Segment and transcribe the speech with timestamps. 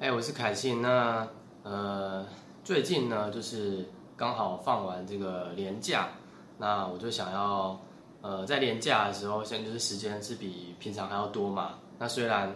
[0.00, 0.80] 哎，我是凯信。
[0.80, 1.28] 那
[1.62, 2.24] 呃，
[2.64, 3.84] 最近呢，就是
[4.16, 6.08] 刚好放完这个年假，
[6.56, 7.78] 那我就想要
[8.22, 11.80] 呃，在年假的时候，现在就是时间是比平常还要多嘛。
[11.98, 12.50] 那虽然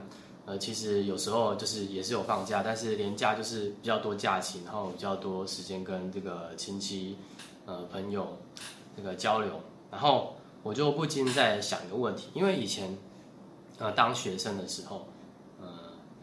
[0.46, 7.18] 呃，其实有时候就是也是有放假，但是年假就是比较多假期，然后比较多时间跟这个亲戚
[7.66, 8.38] 呃朋友
[8.96, 12.96] 这个交流，然后我就不禁在想一个问题，因为以前
[13.76, 15.06] 呃当学生的时候，
[15.60, 15.66] 呃，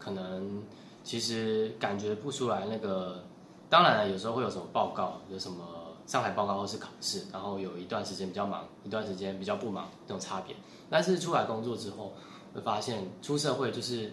[0.00, 0.60] 可能
[1.02, 3.24] 其实感觉不出来那个，
[3.68, 5.64] 当然了，有时候会有什么报告，有什么
[6.06, 10.54] 上海报告或是考试，然后有一段时间比较忙，一段时间比较不忙这种差别。
[10.88, 12.12] 但是出来工作之后，
[12.54, 14.12] 会发现出社会就是，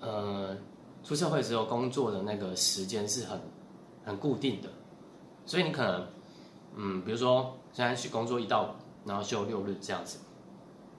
[0.00, 0.56] 呃，
[1.02, 3.40] 出社会之后工作的那个时间是很
[4.04, 4.68] 很固定的，
[5.44, 6.06] 所以你可能，
[6.76, 8.68] 嗯，比如说现在去工作一到五，
[9.08, 10.18] 然后休六日这样子，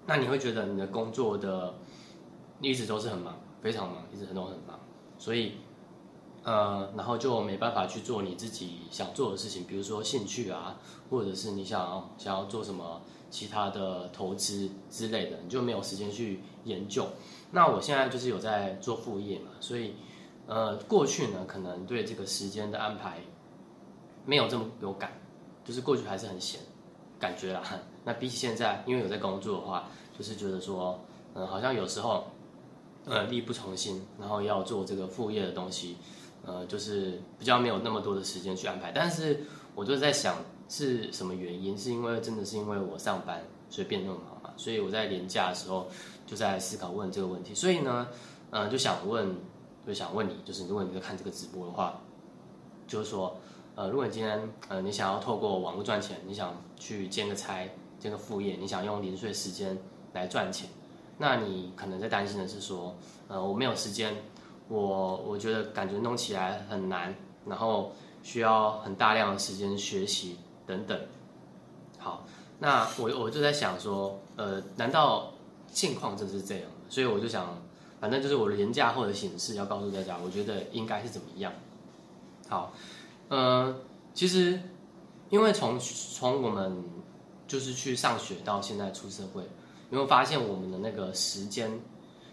[0.06, 1.74] 那你会觉得你的工作的
[2.62, 4.78] 一直都是很忙，非常忙，一直很都很忙，
[5.18, 5.54] 所以，
[6.44, 13.02] 呃，然后就没办法去做你自己想做的事情，比如说兴趣啊，或者是你想想要做什么。
[13.30, 17.06] 其他的投资之类的，你就没有时间去研究。
[17.52, 19.96] 那我现在就是有在做副业嘛，所以
[20.48, 23.20] 呃，过去呢可能对这个时间的安排
[24.26, 25.12] 没有这么有感，
[25.66, 26.62] 就是过去还是很闲，
[27.20, 27.62] 感觉啦。
[28.06, 30.98] 那比起现在，因为有在工作的话，就是觉得说，
[31.34, 32.26] 嗯，好像有时候
[33.08, 35.98] 呃力不从心，然后要做这个副业的东西，
[36.46, 38.92] 呃，就是比较没有那么多的时间去安排。
[38.92, 39.42] 但是
[39.74, 40.36] 我就在想。
[40.70, 41.78] 是什么原因？
[41.78, 44.54] 是因为真的是因为我上班所以变那么忙嘛？
[44.58, 45.88] 所以我在年假的时候
[46.26, 47.56] 就在思考问这个问题。
[47.56, 48.06] 所以呢，
[48.50, 49.34] 呃，就想问，
[49.88, 52.02] 就想问你，就是如果你在看这个直播的话，
[52.86, 53.34] 就是说，
[53.76, 57.66] 呃，如果你今天呃你想要透过网络赚钱，你想去兼个差、
[57.98, 59.78] 兼个副业，你想用零碎时间
[60.12, 60.70] 来赚钱，
[61.18, 62.96] 那你可能在担心的是说，
[63.28, 64.16] 呃，我没有时间，
[64.68, 67.16] 我我觉得感觉弄起来很难，
[67.46, 67.94] 然后
[68.24, 70.38] 需要很大量的时间学习。
[70.68, 71.00] 等等，
[71.98, 72.26] 好，
[72.60, 75.32] 那我我就在想说，呃，难道
[75.72, 76.64] 境况真是这样？
[76.90, 77.58] 所以我就想，
[78.02, 81.54] 反正就是我的廉价后的形式要告诉大家，我觉得应该是怎么样。
[82.50, 82.74] 好，
[83.30, 83.74] 呃，
[84.14, 84.60] 其实
[85.30, 86.84] 因为从从我们
[87.48, 89.44] 就是去上学到现在出社会，
[89.90, 91.72] 有没有发现我们的那个时间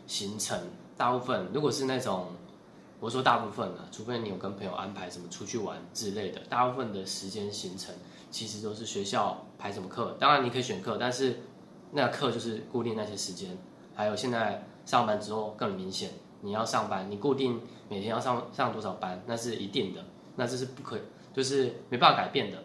[0.06, 0.58] 行程，
[0.96, 2.26] 大部分如果是那种。
[3.00, 7.94] 我说大部分啊，除非你有跟朋友安排什么出去玩之类的，大部分的时间行程
[8.30, 10.16] 其实都是学校排什么课。
[10.18, 11.38] 当然你可以选课，但是
[11.90, 13.58] 那课就是固定那些时间。
[13.94, 17.60] 还有现在上班之后更明显，你要上班，你固定
[17.90, 20.02] 每天要上上多少班，那是一定的，
[20.36, 20.98] 那这是不可，
[21.34, 22.62] 就是没办法改变的。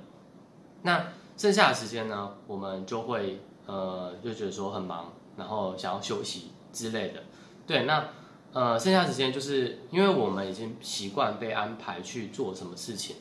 [0.84, 1.06] 那
[1.36, 7.24] 剩下的时间呢，我们就会呃就觉得说很忙，然后想要休息之类的。
[7.68, 8.10] 对，那。
[8.52, 13.16] 呃，剩下时间就是因为我们已经习惯被安排去做什么事情，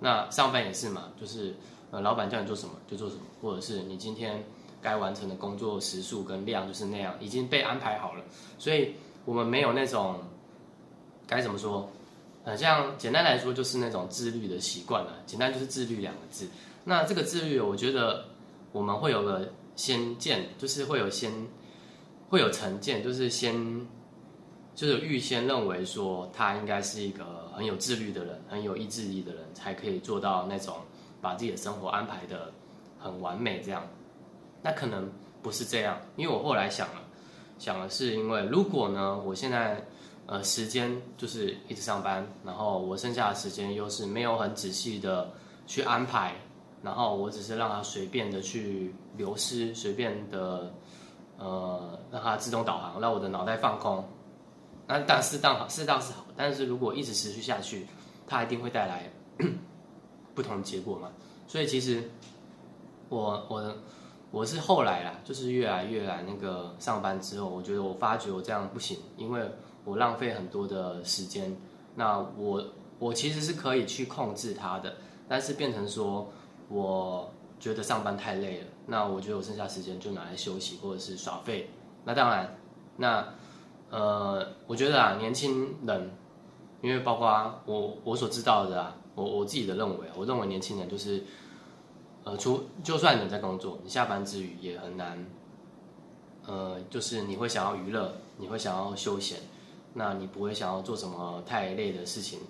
[0.00, 1.54] 那上班也是嘛，就是
[1.90, 4.44] 呃，老板叫你做什么就做什么，或者是你今天
[4.82, 8.22] 该完成的工作时数跟量就是那样，已经被安排好了，
[8.58, 8.94] 所以
[9.24, 10.20] 我们没有那种
[11.26, 11.88] 该怎么说，
[12.44, 16.46] 呃，像简单来说就是那种自律的习惯了，简单就是自律两个字。
[16.84, 18.26] 那这个自律，我觉得
[18.70, 21.32] 我们会有个先见，就是会有先
[22.28, 23.86] 会有成见，就是先。
[24.76, 30.74] 就是预先认为说他应该是一个很有自律的人，很有意志力的人，才可以做到那种
[31.20, 32.52] 把自己的生活安排的
[32.98, 33.86] 很完美这样。
[34.60, 35.08] 那可能
[35.44, 37.00] 不是这样，因为我后来想了，
[37.56, 39.80] 想的是因为如果呢，我现在
[40.26, 45.30] 呃时间就是一直上班，然后我剩下的时间又是没有很仔细的
[45.68, 46.34] 去安排，
[46.84, 50.70] 然后我只是让它随便的去流失，随便的
[51.38, 54.04] 呃让它自动导航，让我的脑袋放空。
[54.86, 57.86] 那但适当好，适当是好，但是如果一直持续下去，
[58.26, 59.10] 它一定会带来
[60.34, 61.10] 不同结果嘛。
[61.46, 62.04] 所以其实
[63.08, 63.74] 我我
[64.30, 69.40] 我是后来啦，就是越来越来那个上班之后，我觉得我发觉我这样不行，因为
[69.86, 71.56] 我浪费很多的时间。
[71.94, 72.62] 那我
[72.98, 74.94] 我其实是可以去控制它的，
[75.26, 76.30] 但是变成说
[76.68, 81.70] 我觉得上班太累了，那我觉得我剩下时间就拿来休息或者是耍废。
[82.04, 82.56] 那当然，
[82.96, 83.24] 那。
[83.90, 86.10] 呃，我觉得啊，年轻人，
[86.82, 91.22] 因为包括我我所知道的啊，我我自己的认为，我认为年轻人就是，
[92.24, 95.24] 呃，除就算你在工作，你下班之余也很难，
[96.44, 99.38] 呃，就是你会想要娱乐，你会想要休闲，
[99.92, 102.40] 那你不会想要做什么太累的事情，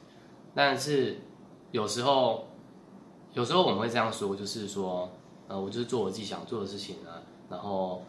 [0.54, 1.18] 但是
[1.72, 2.48] 有时候，
[3.34, 5.08] 有时候我们会这样说，就是说，
[5.46, 8.02] 呃，我就是做我自己想做的事情啊，然后。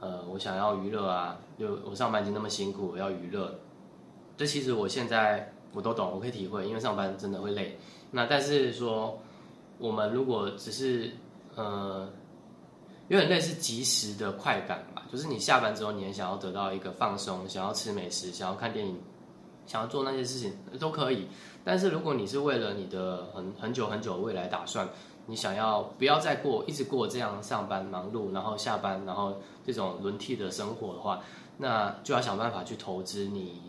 [0.00, 3.58] 呃，我想要娱乐啊，就我上班已经那么辛苦，我要娱乐。
[4.36, 7.78] 这其实我现在我都懂，我可以体会，因为上班真的会累。
[8.10, 9.18] 那但是说，
[9.78, 11.10] 我们如果只是
[11.54, 12.06] 呃，
[13.08, 19.00] 有点类似即时的快感吧，就是你下班之后，你也想要得到一个放松，想要吃美食，想要看电影，
[19.66, 21.28] 想要做那些事情都可以。
[21.64, 24.88] 但是如果你是为了你的很很久很久未来打算，
[25.26, 31.20] 你想要不要再过一直过这样上班忙碌，然后下班，然后这种轮替的生活的话，
[31.56, 33.62] 那就要想办法去投资你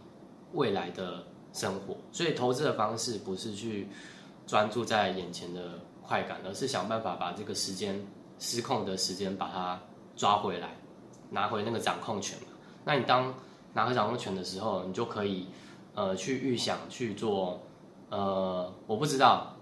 [0.54, 1.96] 未来的生活。
[2.12, 3.88] 所以投资的方式不是去
[4.46, 8.06] 专注在眼前的快感，而是想办法把这个时间
[8.38, 9.80] 失控的时间把它
[10.18, 10.76] 抓回来，
[11.30, 12.38] 拿回那个掌控权。
[12.84, 13.34] 那你当
[13.72, 15.48] 拿回掌控权的时候，你就可以
[15.96, 17.62] 呃去预想去做。
[18.08, 19.58] 呃，我不知道，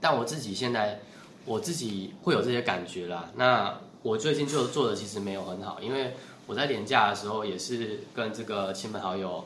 [0.00, 1.00] 但我自己现在
[1.44, 3.28] 我自己会有这些感觉啦。
[3.34, 6.14] 那我最近就做的其实没有很好，因为
[6.46, 9.44] 我在年假的时候也是跟这个亲朋好友，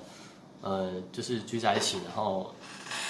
[0.61, 2.55] 呃，就是聚在一起，然后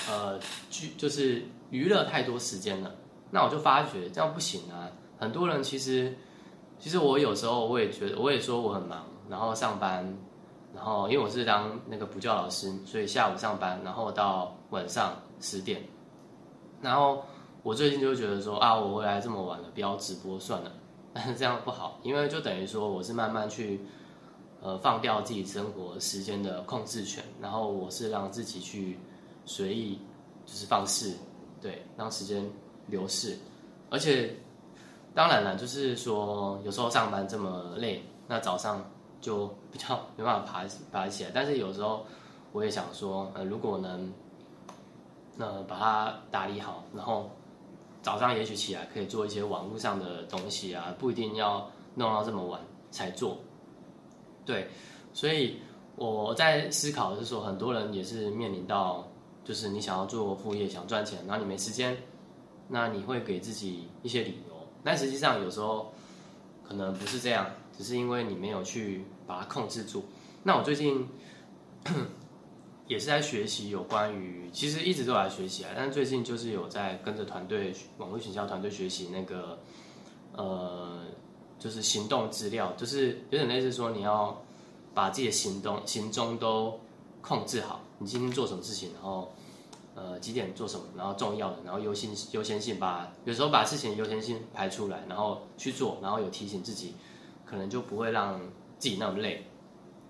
[0.09, 0.39] 呃
[0.71, 2.95] 聚就是娱乐太多时间了。
[3.33, 4.89] 那我就发觉这样不行啊。
[5.19, 6.17] 很多人其实
[6.79, 10.17] 其实我有时候我也觉得我也说我很忙，然后上班。
[10.79, 15.83] 然后，因为我是当那个补教老师，所以下午上班，然后到晚上十点。
[16.81, 17.25] 然后
[17.65, 20.73] 我最近就觉得说啊，我回来这么晚了，不要直播算了。
[21.13, 23.81] 但 是这样不好，因为就等于说我是慢慢去
[24.63, 28.97] 呃放掉自己生活时间的控制权，然后我是让自己去
[29.45, 29.99] 随意
[30.47, 31.13] 就是放肆，
[31.61, 32.49] 对，让时间
[32.87, 33.37] 流逝。
[33.91, 34.33] 而且
[35.13, 38.89] 当然了，就是说有时候上班这么累，那早上。
[39.21, 42.07] 就比较 没办法爬爬起来，但是有时候
[42.53, 44.13] 我也想说，呃，如果能，
[45.37, 47.31] 那把它打理好，然后
[48.03, 52.61] 早上也许起来可以做一些网络上的东西啊，不一定要弄到这么晚
[52.91, 53.37] 才做。
[54.47, 54.67] 对，
[55.13, 55.59] 所以
[55.97, 59.07] 我在思考的是说，很多人也是面临到，
[59.45, 61.97] 就是你想要做副业想赚钱，然后你没时间，
[62.69, 65.93] 那你会给自己一些理由，但实际上有时候
[66.67, 67.47] 可能不是这样。
[67.79, 70.05] 只是因为你没有去把它控制住。
[70.43, 71.09] 那我最近
[72.89, 79.59] 也是在学习有关于，其实一直都在学习啊，但是最近就是有在跟着团队网络营销团队学习那个，
[80.33, 81.05] 呃，
[81.59, 84.43] 就是行动资料，就是有点类似说你要
[84.95, 86.81] 把自己的行动行踪都
[87.21, 89.31] 控制好，你今天做什么事情，然后
[89.95, 96.95] 呃几点做什么，然后重要的，然后优先优先性把有时候把事情优先性排出来，然后去做，然后有提醒自己。
[97.49, 98.39] 可能就不会让
[98.79, 99.47] 自己那么累，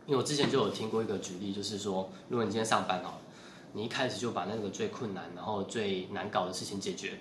[0.07, 3.15] 因为我之前就有听过一个举例，就是说，如果你今天上班哦，
[3.73, 7.21] 你一开始就把那个最困难、然后最难搞的事情解决，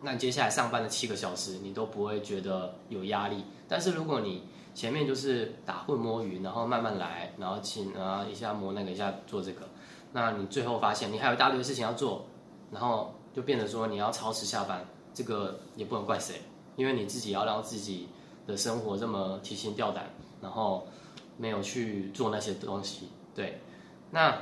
[0.00, 3.44] 那接下来上班的七个小时你都不会觉得有压力。
[3.66, 4.44] 但是如果你
[4.74, 9.68] 前面就是打混摸鱼，然后慢慢来，然后请啊一下摸那个，一下做这个，
[10.12, 12.24] 那你最后发现你还有一大堆事情要做，
[12.70, 16.42] 然后就变得说你要超时下班，这个也不能怪谁，
[16.76, 18.08] 因为你自己要让自己。
[18.46, 20.10] 的生活这么提心吊胆，
[20.40, 20.86] 然后
[21.36, 23.08] 没有去做那些东西。
[23.34, 23.60] 对，
[24.10, 24.36] 那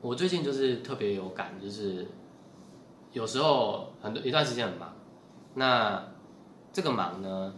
[0.00, 2.06] 我最近就是特别有感，就是
[3.12, 4.94] 有时候很多一段时间很忙，
[5.54, 6.02] 那
[6.72, 7.54] 这个忙呢，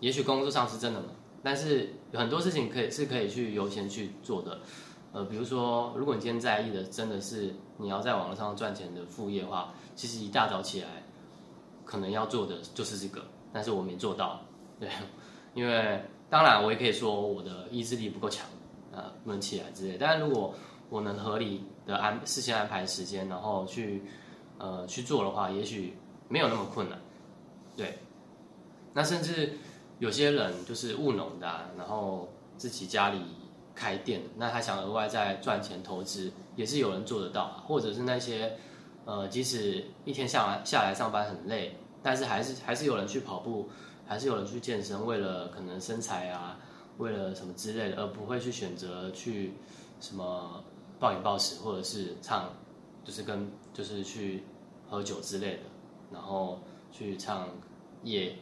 [0.00, 1.10] 也许工作上是真的忙，
[1.42, 4.58] 但是有很多事情可以是可以去优先去做的。
[5.12, 11.02] 呃，比如说，如果你今天在意的真的是你要在网络上赚钱的副业的话，其实一大早起来
[11.84, 13.22] 可能要做的就是这个，
[13.52, 14.40] 但是我没做到。
[14.78, 14.88] 对，
[15.54, 18.46] 因为当然我也可以说我的意志力不够强，
[18.92, 19.96] 啊，不能起来之类。
[19.98, 20.54] 但是如果
[20.90, 24.02] 我能合理的安事先安排时间，然后去
[24.58, 25.96] 呃去做的话，也许
[26.28, 26.98] 没有那么困难。
[27.76, 27.98] 对，
[28.92, 29.54] 那甚至
[29.98, 32.28] 有些人就是务农的，然后
[32.58, 33.20] 自己家里
[33.74, 37.62] 开店，那他想额外再赚钱投资，也是有人做得到。
[37.66, 38.56] 或者是那些
[39.06, 43.68] 呃，即使一天下来下来上班很累，但是还是还是有人去跑步。
[44.06, 46.58] 还是有人去健身，为了可能身材啊，
[46.98, 49.54] 为了什么之类的，而不会去选择去
[50.00, 50.62] 什么
[51.00, 52.50] 暴饮暴食，或者是唱，
[53.04, 54.44] 就是跟就是去
[54.88, 55.62] 喝酒之类的，
[56.12, 56.60] 然后
[56.92, 57.48] 去唱
[58.04, 58.36] 夜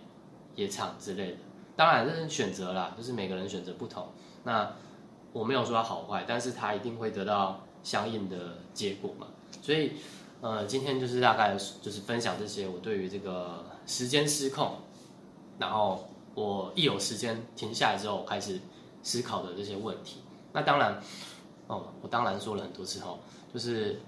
[0.54, 1.38] 夜唱之类的。
[1.74, 4.08] 当然这是选择啦，就是每个人选择不同。
[4.44, 4.70] 那
[5.32, 9.26] 我没有说他好坏，但是他一定会得到相应的结果嘛。
[9.62, 9.94] 所以
[10.40, 14.76] 呃，今天就是大概就是分享这些我对于这个时间失控。
[15.58, 18.60] 然后我一有时间停下来之后，开始
[19.02, 20.20] 思考的这些问题。
[20.52, 21.00] 那当然，
[21.66, 23.18] 哦，我当然说了很多次哦，
[23.52, 24.00] 就是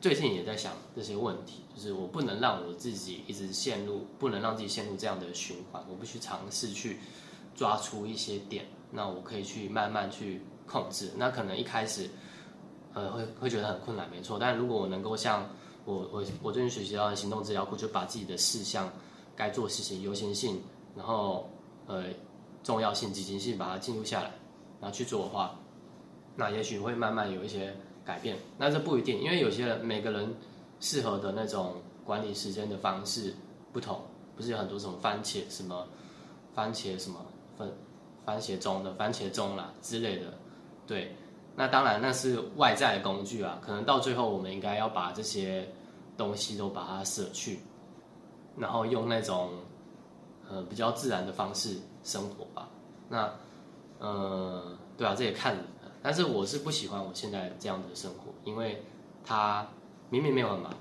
[0.00, 5.82] 最近也在想这些问题，就是我不能让我自己一直陷入，不能让自己陷入这样的循环。
[5.88, 6.98] 我必须尝试去
[7.54, 11.10] 抓出一些点，那我可以去慢慢去控制。
[11.16, 12.08] 那可能一开始，
[12.94, 14.38] 呃会会觉得很困难，没错。
[14.38, 15.48] 但如果我能够像
[15.84, 18.90] 我我我最近学习到的行动资料库，就把自己的事项、
[19.36, 20.60] 该做事情优先性，
[20.96, 21.48] 然后
[21.86, 22.04] 呃
[22.64, 24.30] 重要性、积极性把它记录下来，
[24.80, 25.54] 然后去做的话，
[26.34, 27.72] 那也许会慢慢有一些
[28.04, 28.36] 改变。
[28.56, 30.34] 那这不一定，因为有些人每个人
[30.80, 31.74] 适合的那种
[32.04, 33.34] 管理时间的方式
[33.72, 34.00] 不同，
[34.34, 35.86] 不是有很多什么番茄什么
[36.54, 37.24] 番茄什么
[37.58, 37.70] 分
[38.24, 40.32] 番茄钟的番茄钟啦之类的，
[40.86, 41.14] 对。
[41.58, 45.66] 那当然那是外在的工具啊，可能到最后我们应该要把这些
[46.14, 47.60] 东西都把它舍去，
[48.56, 49.50] 然后用那种
[50.48, 52.68] 呃比较自然的方式生活吧。
[53.08, 53.30] 那
[53.98, 55.64] 呃对啊，这也看人，
[56.02, 58.82] 但是我是不喜欢我现在这样的生活，因为
[59.24, 59.66] 他
[60.10, 60.72] 明明没有很忙，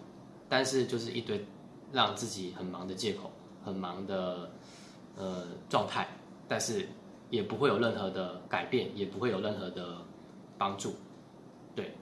[0.50, 1.46] 但是就是一堆
[1.92, 3.32] 让自己很忙的借口，
[3.64, 4.50] 很忙的
[5.18, 6.08] 呃状态，
[6.48, 6.88] 但是
[7.30, 9.98] 也不会有任何的改变，也不会有任何的。
[10.58, 10.96] 帮助，
[11.76, 11.94] 对，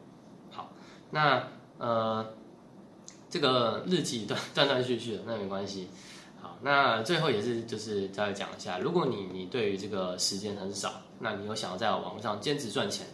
[0.51, 0.69] 好，
[1.09, 1.41] 那
[1.79, 2.23] 呃，
[3.33, 5.87] 这个日记断断断续续的，那没关系。
[6.39, 13.07] 好，那最后也是就是再讲一下，如果你你对于这个时间很少，那你又想要在网络上兼职赚钱，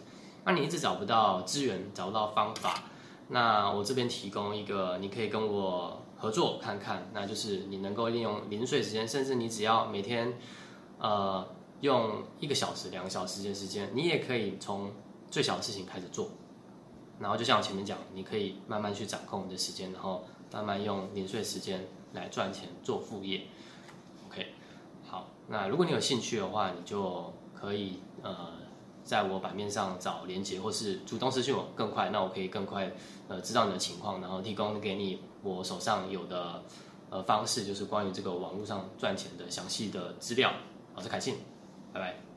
[0.44, 2.82] 那你一直找不到资源，找不到方法，
[3.28, 10.34] 那我这边提供一个，你可以跟我合作看看，那就是你能够利用零碎时间，甚至你只要每天
[10.98, 11.48] 呃
[11.80, 14.92] 用一个小时、两个小时的时间，你也可以从
[15.30, 16.28] 最小的事情开始做，
[17.20, 23.42] 然后就像我前面讲，你可以慢慢去掌控你的时间，然后慢慢用零碎时间来赚钱做副业。
[24.26, 24.54] OK，
[25.06, 28.52] 好，那如果你有兴趣的话，你就可以呃
[29.04, 32.90] 在我版面上找连接，或是主动私信我更快，那我可以更快
[33.28, 36.62] 呃知道你的情况，然后提供给你我手上有的
[37.10, 40.52] 呃方式，就是关于这个网络上赚钱的详细的资料。
[40.94, 41.36] 我是凯信，
[41.92, 42.29] 拜拜。